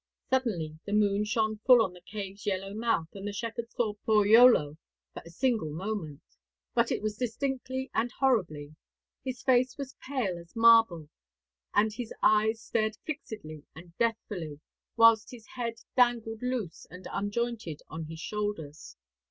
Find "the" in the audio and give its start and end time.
0.85-0.93, 1.93-2.01, 3.27-3.31